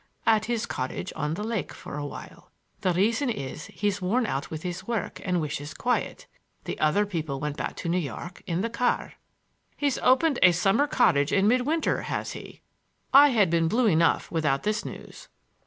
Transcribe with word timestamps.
"At 0.25 0.45
his 0.45 0.65
cottage 0.65 1.13
on 1.15 1.35
the 1.35 1.43
lake 1.43 1.71
for 1.71 1.95
a 1.99 2.05
while. 2.07 2.49
The 2.79 2.91
reason 2.93 3.29
is 3.29 3.67
that 3.67 3.75
he's 3.75 4.01
worn 4.01 4.25
out 4.25 4.49
with 4.49 4.63
his 4.63 4.87
work, 4.87 5.21
and 5.23 5.39
wishes 5.39 5.75
quiet. 5.75 6.25
The 6.63 6.79
other 6.79 7.05
people 7.05 7.39
went 7.39 7.55
back 7.55 7.75
to 7.75 7.87
New 7.87 7.99
York 7.99 8.41
in 8.47 8.61
the 8.61 8.69
car." 8.71 9.13
"He's 9.77 9.99
opened 9.99 10.39
a 10.41 10.53
summer 10.53 10.87
cottage 10.87 11.31
in 11.31 11.47
mid 11.47 11.67
winter, 11.67 12.01
has 12.01 12.31
he?" 12.31 12.61
I 13.13 13.27
had 13.29 13.51
been 13.51 13.67
blue 13.67 13.85
enough 13.85 14.31
without 14.31 14.63
this 14.63 14.83
news. 14.83 15.29